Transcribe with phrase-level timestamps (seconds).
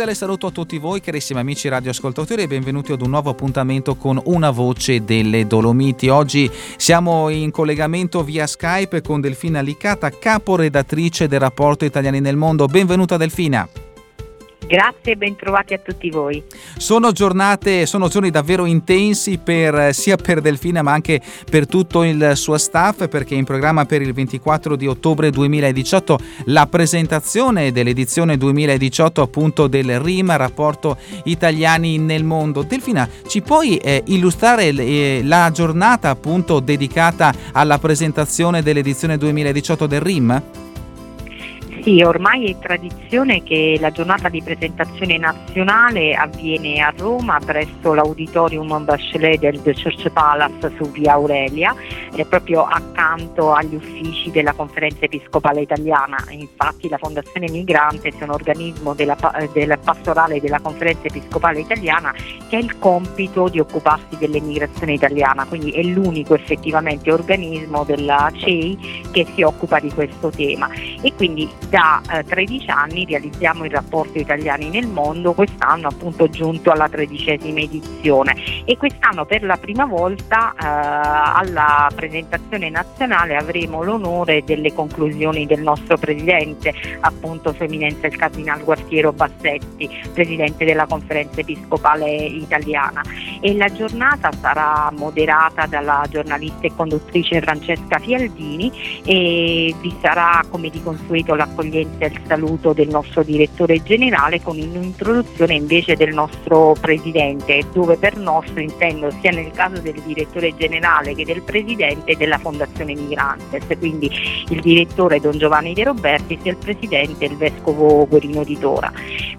[0.00, 4.18] Cordiale saluto a tutti voi, carissimi amici radioascoltatori, e benvenuti ad un nuovo appuntamento con
[4.24, 6.08] Una voce delle Dolomiti.
[6.08, 12.64] Oggi siamo in collegamento via Skype con Delfina Licata, caporedattrice del rapporto Italiani nel Mondo.
[12.64, 13.89] Benvenuta Delfina.
[14.70, 16.44] Grazie e bentrovati a tutti voi.
[16.76, 22.34] Sono giornate, sono giorni davvero intensi per, sia per Delfina ma anche per tutto il
[22.36, 29.20] suo staff perché in programma per il 24 di ottobre 2018 la presentazione dell'edizione 2018
[29.22, 32.62] appunto del RIM, rapporto Italiani nel mondo.
[32.62, 40.00] Delfina, ci puoi eh, illustrare eh, la giornata appunto dedicata alla presentazione dell'edizione 2018 del
[40.00, 40.68] RIM?
[41.82, 48.84] Sì, ormai è tradizione che la giornata di presentazione nazionale avviene a Roma presso l'auditorium
[48.84, 51.74] Bachelet del The Church Palace su via Aurelia,
[52.14, 56.22] eh, proprio accanto agli uffici della Conferenza Episcopale Italiana.
[56.28, 59.16] Infatti la Fondazione Migrante è un organismo della,
[59.50, 62.12] del pastorale della Conferenza Episcopale Italiana
[62.48, 69.08] che ha il compito di occuparsi dell'emigrazione italiana, quindi è l'unico effettivamente organismo della CEI
[69.12, 70.68] che si occupa di questo tema
[71.00, 76.72] e quindi da eh, 13 anni realizziamo il rapporto Italiani nel mondo, quest'anno appunto giunto
[76.72, 78.34] alla tredicesima edizione.
[78.64, 85.62] E quest'anno per la prima volta eh, alla presentazione nazionale avremo l'onore delle conclusioni del
[85.62, 93.00] nostro presidente, appunto Sua Eminenza il Cardinal Guartiero Bassetti, presidente della conferenza episcopale italiana.
[93.40, 100.68] E la giornata sarà moderata dalla giornalista e conduttrice Francesca Fialdini e vi sarà come
[100.68, 106.74] di consueto l'accoglienza e il saluto del nostro direttore generale con un'introduzione invece del nostro
[106.80, 112.38] presidente, dove per nostro intendo sia nel caso del direttore generale che del presidente della
[112.38, 114.10] Fondazione Migrantes, quindi
[114.48, 118.92] il direttore Don Giovanni De Roberti e il presidente il vescovo Guerino di Tora.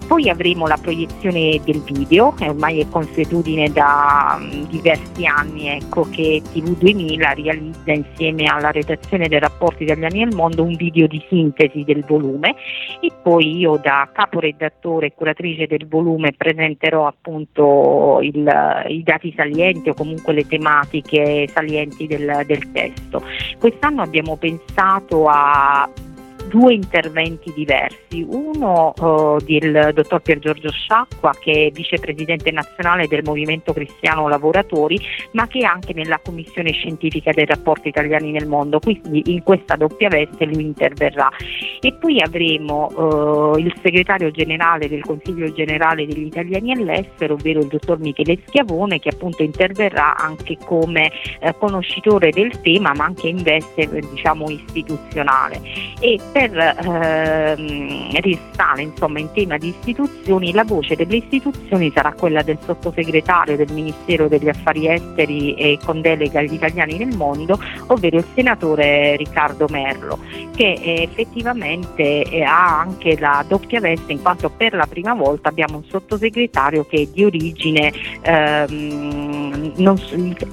[0.06, 6.42] Poi avremo la proiezione del video, ormai è consuetudine da um, diversi anni ecco, che
[6.52, 12.04] TV2000 realizza insieme alla redazione dei rapporti italiani nel mondo un video di sintesi del
[12.12, 12.54] volume
[13.00, 19.88] e poi io da caporedattore e curatrice del volume presenterò appunto il, i dati salienti
[19.88, 23.22] o comunque le tematiche salienti del, del testo.
[23.58, 25.88] Quest'anno abbiamo pensato a
[26.52, 33.22] due interventi diversi, uno uh, del dottor Pier Giorgio Sciacqua che è vicepresidente nazionale del
[33.24, 35.00] Movimento Cristiano Lavoratori
[35.32, 39.76] ma che è anche nella commissione scientifica dei rapporti italiani nel mondo, quindi in questa
[39.76, 41.30] doppia veste lui interverrà.
[41.80, 47.68] E poi avremo uh, il segretario generale del Consiglio generale degli italiani all'estero, ovvero il
[47.68, 51.10] dottor Michele Schiavone che appunto interverrà anche come
[51.40, 55.62] uh, conoscitore del tema ma anche in veste diciamo istituzionale.
[55.98, 62.42] E per ehm, restare insomma, in tema di istituzioni, la voce delle istituzioni sarà quella
[62.42, 67.58] del sottosegretario del Ministero degli Affari Esteri e con delega agli italiani nel mondo,
[67.88, 70.18] ovvero il senatore Riccardo Merlo,
[70.54, 75.84] che effettivamente ha anche la doppia veste in quanto per la prima volta abbiamo un
[75.84, 77.92] sottosegretario che è di origine,
[78.22, 79.96] ehm, non,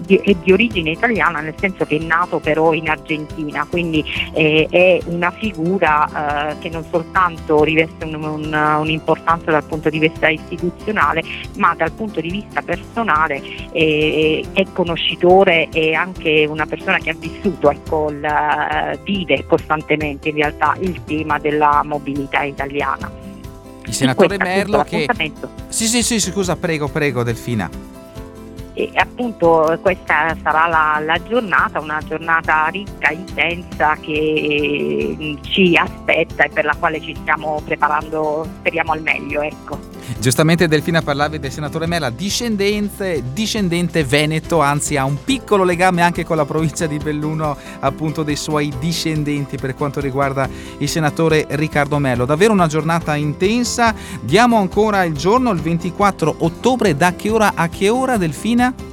[0.08, 5.00] è di origine italiana, nel senso che è nato però in Argentina, quindi eh, è
[5.06, 11.24] una figura eh, che non soltanto riveste un, un, un'importanza dal punto di vista istituzionale,
[11.58, 17.16] ma dal punto di vista personale eh, è conoscitore e anche una persona che ha
[17.18, 23.12] vissuto, ecco, il, vive costantemente in realtà il tema della mobilità italiana.
[23.86, 25.08] Il senatore Merlo che...
[25.70, 27.89] Sì, sì, sì, scusa, prego, prego Delfina.
[28.80, 36.50] E appunto questa sarà la, la, giornata, una giornata ricca, intensa che ci aspetta e
[36.50, 39.42] per la quale ci stiamo preparando, speriamo al meglio.
[39.42, 39.89] Ecco.
[40.18, 46.26] Giustamente Delfina parlavi del senatore Mela, discendente, discendente veneto, anzi ha un piccolo legame anche
[46.26, 52.00] con la provincia di Belluno, appunto dei suoi discendenti per quanto riguarda il senatore Riccardo
[52.00, 52.26] Mello.
[52.26, 53.94] Davvero una giornata intensa.
[54.20, 58.89] Diamo ancora il giorno, il 24 ottobre, da che ora a che ora Delfina?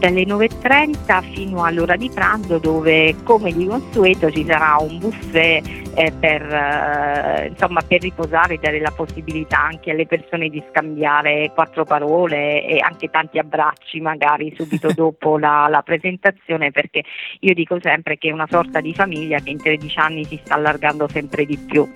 [0.00, 5.62] Dalle 9.30 fino all'ora di pranzo dove come di consueto ci sarà un buffet
[5.94, 11.52] eh, per, eh, insomma, per riposare e dare la possibilità anche alle persone di scambiare
[11.54, 17.04] quattro parole e anche tanti abbracci magari subito dopo la, la presentazione perché
[17.40, 20.54] io dico sempre che è una sorta di famiglia che in 13 anni si sta
[20.54, 21.86] allargando sempre di più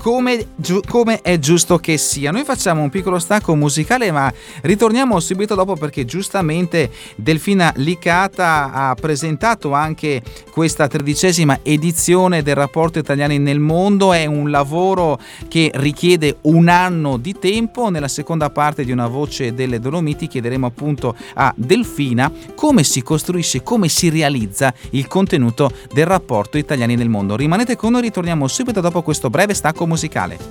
[0.00, 2.30] come, giu- come, è giusto che sia.
[2.30, 4.32] Noi facciamo un piccolo stacco musicale, ma
[4.62, 12.98] ritorniamo subito dopo perché giustamente Delfina Licata ha presentato anche questa tredicesima edizione del rapporto
[12.98, 14.14] Italiani nel mondo.
[14.14, 17.90] È un lavoro che richiede un anno di tempo.
[17.90, 23.62] Nella seconda parte di Una voce delle Dolomiti chiederemo appunto a Delfina come si costruisce,
[23.62, 27.36] come si realizza il contenuto del rapporto Italiani nel mondo.
[27.36, 29.89] Rimanete con noi, ritorniamo subito dopo questo breve stacco musicale.
[29.96, 30.50] Trees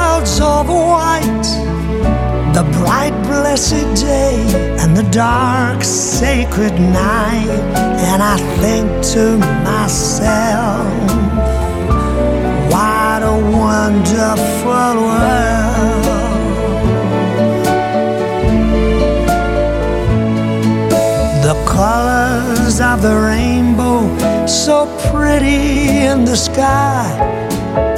[0.21, 1.49] of white,
[2.53, 4.35] the bright blessed day
[4.79, 10.85] and the dark sacred night, and I think to myself,
[12.71, 16.05] what a wonderful world.
[21.41, 27.39] The colors of the rainbow, so pretty in the sky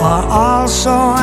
[0.02, 1.23] are also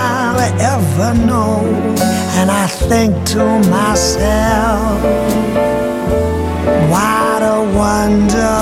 [0.41, 1.61] I'll ever know.
[2.39, 5.03] And I think to myself,
[6.89, 8.60] what a wonderful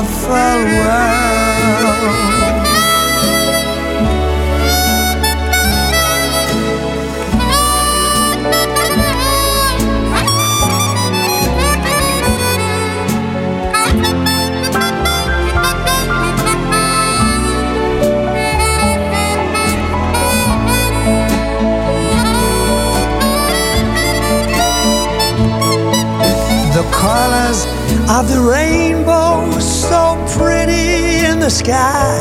[27.00, 27.66] colors
[28.12, 30.02] of the rainbow, so
[30.38, 32.20] pretty in the sky,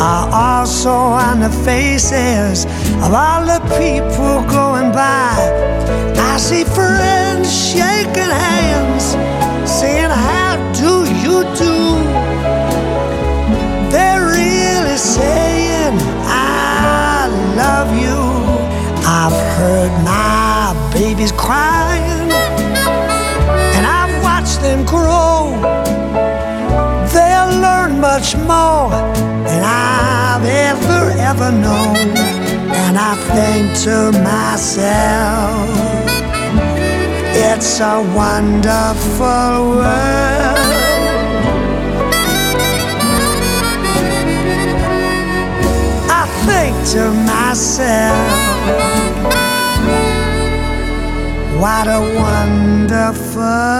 [0.00, 2.66] are also on the faces
[3.04, 5.34] of all the people going by.
[6.32, 9.04] I see friends shaking hands,
[9.68, 11.76] saying, How do you do?
[13.90, 15.94] They're really saying,
[16.30, 17.26] I
[17.62, 18.22] love you.
[19.20, 22.23] I've heard my babies crying
[24.64, 25.60] them grow,
[27.12, 28.88] they'll learn much more
[29.46, 31.96] than I've ever, ever known.
[32.82, 33.96] And I think to
[34.32, 35.68] myself,
[37.52, 40.64] it's a wonderful world.
[46.20, 48.30] I think to myself,
[51.60, 53.74] what a wonderful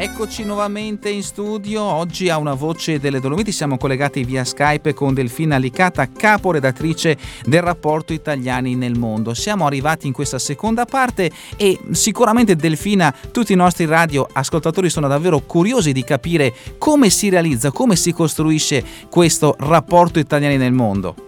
[0.00, 5.12] Eccoci nuovamente in studio, oggi a una voce delle Dolomiti siamo collegati via Skype con
[5.12, 9.34] Delfina Licata, caporedattrice del rapporto Italiani nel mondo.
[9.34, 15.08] Siamo arrivati in questa seconda parte e sicuramente Delfina, tutti i nostri radio ascoltatori sono
[15.08, 21.27] davvero curiosi di capire come si realizza, come si costruisce questo rapporto Italiani nel mondo.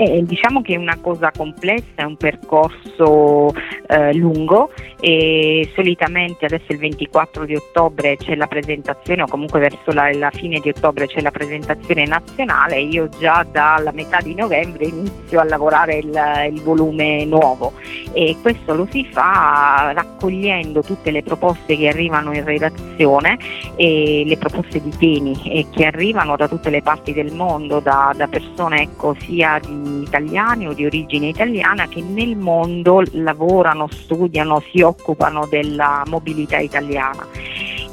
[0.00, 3.52] Eh, diciamo che è una cosa complessa, è un percorso
[3.88, 9.90] eh, lungo e solitamente adesso il 24 di ottobre c'è la presentazione o comunque verso
[9.90, 14.84] la, la fine di ottobre c'è la presentazione nazionale, io già dalla metà di novembre
[14.84, 16.16] inizio a lavorare il,
[16.52, 17.72] il volume nuovo.
[18.12, 23.36] E questo lo si fa raccogliendo tutte le proposte che arrivano in redazione
[23.74, 28.28] e le proposte di temi che arrivano da tutte le parti del mondo, da, da
[28.28, 34.80] persone ecco, sia di italiani o di origine italiana che nel mondo lavorano, studiano, si
[34.80, 37.26] occupano della mobilità italiana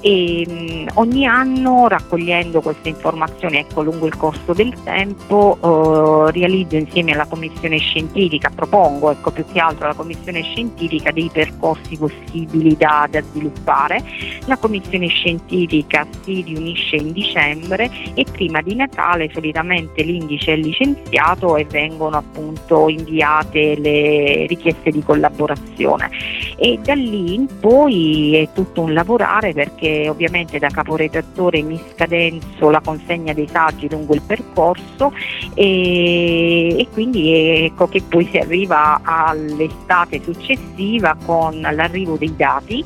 [0.06, 6.76] e mh, ogni anno raccogliendo queste informazioni ecco, lungo il corso del tempo eh, realizzo
[6.76, 12.78] insieme alla commissione scientifica, propongo ecco, più che altro alla commissione scientifica dei percorsi possibili
[12.78, 14.04] da, da sviluppare.
[14.46, 21.56] La commissione scientifica si riunisce in dicembre e prima di Natale solitamente l'indice è licenziato
[21.56, 26.12] e vengono appunto inviate le richieste di collaborazione
[26.58, 32.70] e da lì in poi è tutto un lavorare perché ovviamente da caporedattore mi scadenzo
[32.70, 35.14] la consegna dei saggi lungo il percorso
[35.54, 42.84] e, e quindi ecco che poi si arriva all'estate successiva con l'arrivo dei dati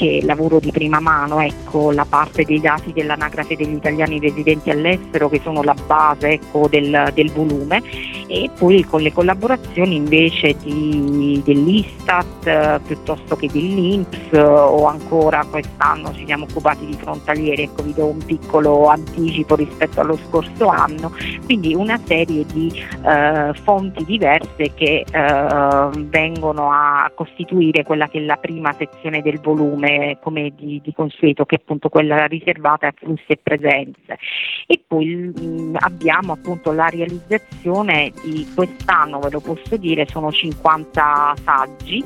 [0.00, 5.28] che lavoro di prima mano, ecco, la parte dei dati dell'anagrafe degli italiani residenti all'estero
[5.28, 7.82] che sono la base ecco, del, del, volume.
[8.26, 15.44] E poi con le collaborazioni invece di, dell'Istat eh, piuttosto che dell'Inps eh, o ancora
[15.44, 20.68] quest'anno ci siamo occupati di frontalieri, ecco vi do un piccolo anticipo rispetto allo scorso
[20.68, 21.12] anno,
[21.44, 22.72] quindi una serie di
[23.04, 29.40] eh, fonti diverse che eh, vengono a costituire quella che è la prima sezione del
[29.40, 34.18] volume come, come di, di, consueto, che è appunto quella riservata a flussi e presenze.
[34.66, 41.34] E poi mh, abbiamo appunto la realizzazione di quest'anno, ve lo posso dire, sono 50
[41.42, 42.04] saggi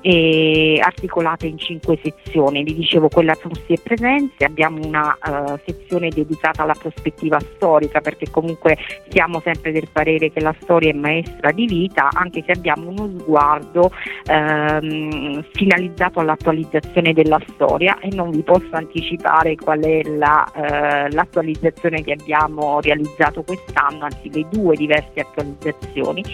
[0.00, 2.62] eh, articolate in 5 sezioni.
[2.62, 8.30] Vi dicevo quella flussi e presenze, abbiamo una uh, sezione dedicata alla prospettiva storica perché
[8.30, 8.76] comunque
[9.08, 13.18] siamo sempre del parere che la storia è maestra di vita, anche se abbiamo uno
[13.18, 13.90] sguardo
[14.26, 21.10] ehm, finalizzato all'attualizzazione del della storia e non vi posso anticipare qual è la, eh,
[21.10, 26.24] l'attualizzazione che abbiamo realizzato quest'anno, anzi le due diverse attualizzazioni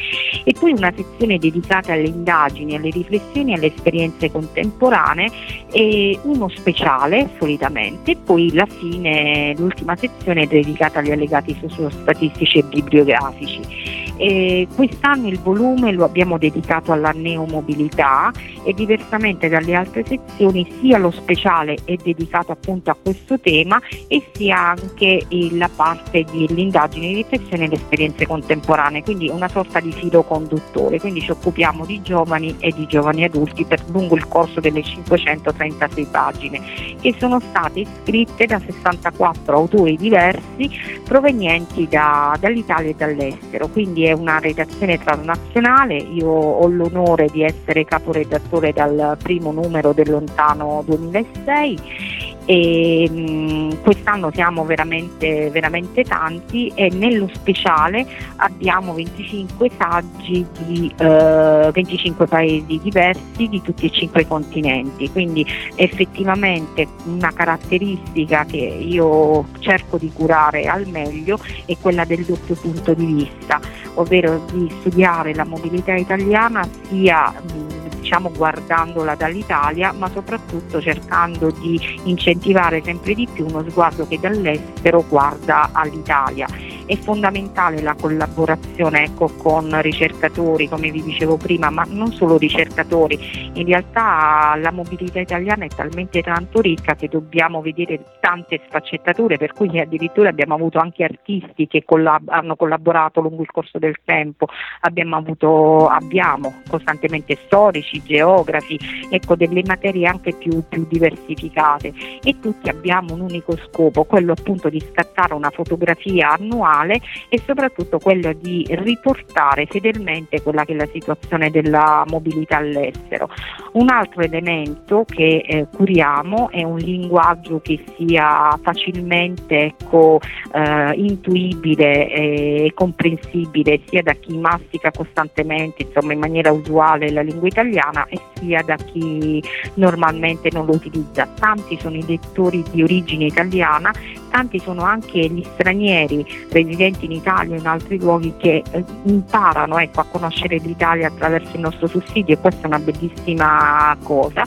[0.44, 5.30] e poi una sezione dedicata alle indagini, alle riflessioni, alle esperienze contemporanee
[5.72, 12.58] e uno speciale solitamente e poi la fine, l'ultima sezione è dedicata agli allegati sociostatistici
[12.58, 14.01] e bibliografici.
[14.22, 18.30] E quest'anno il volume lo abbiamo dedicato alla neomobilità
[18.62, 24.22] e diversamente dalle altre sezioni sia lo speciale è dedicato appunto a questo tema e
[24.32, 29.90] sia anche la parte dell'indagine di riflessione e le esperienze contemporanee, quindi una sorta di
[29.90, 34.60] filo conduttore, quindi ci occupiamo di giovani e di giovani adulti per lungo il corso
[34.60, 36.60] delle 536 pagine
[37.02, 40.70] che sono state scritte da 64 autori diversi
[41.04, 47.84] provenienti da, dall'Italia e dall'estero, quindi è una redazione transnazionale, io ho l'onore di essere
[47.84, 56.90] caporedattore dal primo numero del lontano 2006 e mh, quest'anno siamo veramente, veramente tanti e
[56.90, 58.06] nello speciale
[58.36, 65.46] abbiamo 25 saggi di eh, 25 paesi diversi di tutti e cinque i continenti, quindi
[65.76, 72.94] effettivamente una caratteristica che io cerco di curare al meglio è quella del doppio punto
[72.94, 73.60] di vista,
[73.94, 77.81] ovvero di studiare la mobilità italiana sia mh,
[78.12, 85.02] diciamo guardandola dall'Italia, ma soprattutto cercando di incentivare sempre di più uno sguardo che dall'estero
[85.08, 86.46] guarda all'Italia
[86.86, 93.50] è fondamentale la collaborazione ecco, con ricercatori, come vi dicevo prima, ma non solo ricercatori.
[93.54, 99.52] In realtà la mobilità italiana è talmente tanto ricca che dobbiamo vedere tante sfaccettature, per
[99.52, 104.46] cui addirittura abbiamo avuto anche artisti che collab- hanno collaborato lungo il corso del tempo,
[104.80, 108.78] abbiamo, avuto, abbiamo costantemente storici, geografi,
[109.10, 114.68] ecco, delle materie anche più, più diversificate e tutti abbiamo un unico scopo, quello appunto
[114.68, 120.76] di scattare una fotografia annuale male e soprattutto quello di riportare fedelmente quella che è
[120.76, 123.28] la situazione della mobilità all'estero.
[123.72, 130.20] Un altro elemento che eh, curiamo è un linguaggio che sia facilmente ecco,
[130.52, 137.48] eh, intuibile e comprensibile sia da chi mastica costantemente insomma, in maniera usuale la lingua
[137.48, 139.42] italiana e sia da chi
[139.74, 141.28] normalmente non lo utilizza.
[141.38, 143.92] Tanti sono i lettori di origine italiana
[144.32, 149.78] tanti sono anche gli stranieri residenti in Italia o in altri luoghi che eh, imparano
[149.78, 154.44] ecco, a conoscere l'Italia attraverso il nostro sussidio e questa è una bellissima cosa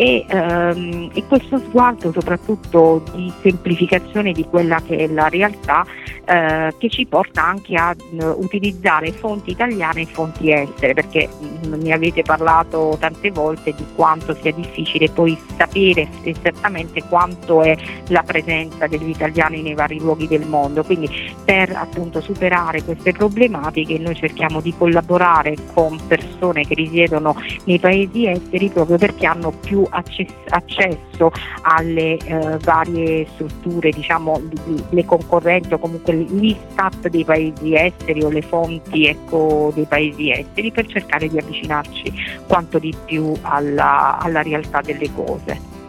[0.00, 5.84] e, ehm, e, questo sguardo soprattutto di semplificazione di quella che è la realtà
[6.24, 11.66] eh, che ci porta anche a uh, utilizzare fonti italiane e fonti estere perché mh,
[11.66, 17.76] mm, ne avete parlato tante volte di quanto sia difficile poi sapere esattamente quanto è
[18.08, 20.82] la presenza degli italiani nei vari luoghi del mondo.
[20.82, 21.10] Quindi
[21.44, 28.26] per appunto superare queste problematiche noi cerchiamo di collaborare con persone che risiedono nei paesi
[28.26, 31.30] esteri proprio perché hanno più accesso
[31.62, 34.40] alle eh, varie strutture, diciamo
[34.90, 40.70] le concorrenti o comunque l'Istat dei paesi esteri o le fonti ecco, dei paesi esteri
[40.70, 42.12] per cercare di avvicinarci
[42.46, 45.79] quanto di più alla, alla realtà delle cose.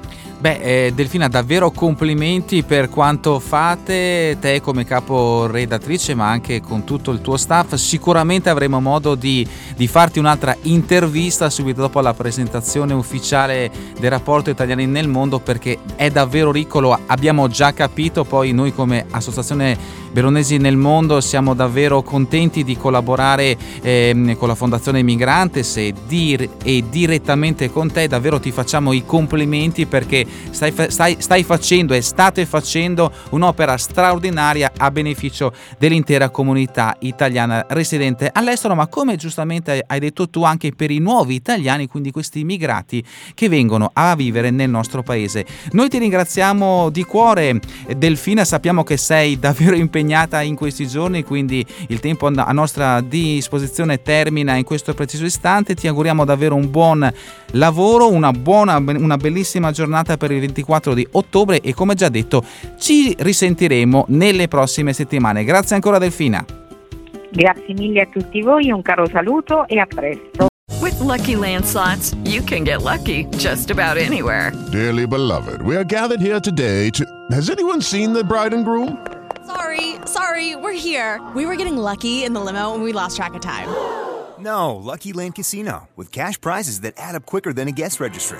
[0.41, 6.83] Beh, eh, Delfina, davvero complimenti per quanto fate, te come capo redattrice, ma anche con
[6.83, 7.75] tutto il tuo staff.
[7.75, 13.69] Sicuramente avremo modo di, di farti un'altra intervista subito dopo la presentazione ufficiale
[13.99, 18.23] del rapporto Italiani nel Mondo, perché è davvero ricco, abbiamo già capito.
[18.23, 24.55] Poi noi come Associazione Veronesi nel Mondo siamo davvero contenti di collaborare eh, con la
[24.55, 28.07] Fondazione Migrantes e, dir- e direttamente con te.
[28.07, 34.71] Davvero ti facciamo i complimenti perché stai, stai, stai facendo e state facendo un'opera straordinaria
[34.77, 40.91] a beneficio dell'intera comunità italiana residente all'estero, ma come giustamente hai detto tu anche per
[40.91, 45.45] i nuovi italiani, quindi questi immigrati che vengono a vivere nel nostro paese.
[45.71, 47.59] Noi ti ringraziamo di cuore,
[47.95, 54.01] Delfina, sappiamo che sei davvero impegnata in questi giorni, quindi il tempo a nostra disposizione
[54.01, 55.75] termina in questo preciso istante.
[55.75, 57.11] Ti auguriamo davvero un buon
[57.51, 62.43] lavoro, una buona, una bellissima giornata per il 24 di ottobre e come già detto
[62.77, 65.43] ci risentiremo nelle prossime settimane.
[65.43, 66.45] Grazie ancora Delfina.
[67.31, 70.47] Grazie mille a tutti voi, un caro saluto e a presto.
[70.79, 74.51] With lucky landslots, you can get lucky just about anywhere.
[74.71, 77.03] Dearly beloved, we are gathered here today to.
[77.31, 78.97] Has anyone seen the bride and groom?
[79.47, 81.19] Sorry, sorry, we're here.
[81.33, 83.69] We were getting lucky in the limo and we lost track of time.
[84.39, 88.39] No, Lucky Land Casino, with cash prizes that add up quicker than a guest registry